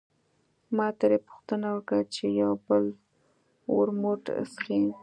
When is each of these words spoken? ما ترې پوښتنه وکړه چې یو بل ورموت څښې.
ما 0.75 0.87
ترې 0.99 1.17
پوښتنه 1.27 1.67
وکړه 1.75 2.01
چې 2.13 2.23
یو 2.41 2.51
بل 2.65 2.83
ورموت 3.75 4.23
څښې. 4.51 4.81